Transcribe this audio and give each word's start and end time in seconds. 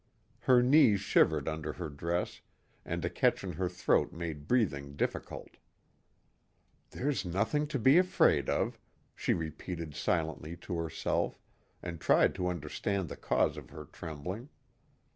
Her 0.39 0.63
knees 0.63 0.99
shivered 0.99 1.47
under 1.47 1.73
her 1.73 1.87
dress 1.87 2.41
and 2.83 3.05
a 3.05 3.09
catch 3.11 3.43
in 3.43 3.51
her 3.53 3.69
throat 3.69 4.11
made 4.11 4.47
breathing 4.47 4.95
difficult. 4.95 5.57
"There's 6.89 7.23
nothing 7.23 7.67
to 7.67 7.77
be 7.77 7.99
afraid 7.99 8.49
of," 8.49 8.79
she 9.15 9.35
repeated 9.35 9.93
silently 9.93 10.57
to 10.57 10.75
herself, 10.79 11.37
and 11.83 12.01
tried 12.01 12.33
to 12.33 12.47
understand 12.47 13.09
the 13.09 13.15
cause 13.15 13.57
of 13.57 13.69
her 13.69 13.85
trembling. 13.85 14.49